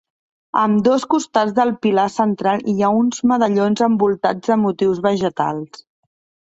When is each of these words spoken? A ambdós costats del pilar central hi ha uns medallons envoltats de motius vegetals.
A 0.61 0.61
ambdós 0.67 1.03
costats 1.13 1.53
del 1.59 1.73
pilar 1.87 2.07
central 2.15 2.65
hi 2.73 2.77
ha 2.81 2.91
uns 3.03 3.23
medallons 3.33 3.87
envoltats 3.91 4.53
de 4.53 4.63
motius 4.67 5.05
vegetals. 5.11 5.89